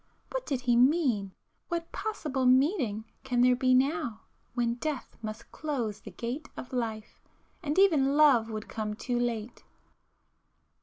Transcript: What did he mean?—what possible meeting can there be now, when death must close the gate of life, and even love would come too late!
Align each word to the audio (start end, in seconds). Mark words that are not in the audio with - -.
What 0.31 0.47
did 0.47 0.61
he 0.61 0.75
mean?—what 0.75 1.91
possible 1.91 2.47
meeting 2.47 3.05
can 3.23 3.41
there 3.41 3.55
be 3.55 3.75
now, 3.75 4.21
when 4.55 4.73
death 4.77 5.15
must 5.21 5.51
close 5.51 6.01
the 6.01 6.09
gate 6.09 6.49
of 6.57 6.73
life, 6.73 7.21
and 7.61 7.77
even 7.77 8.17
love 8.17 8.49
would 8.49 8.67
come 8.67 8.95
too 8.95 9.19
late! 9.19 9.63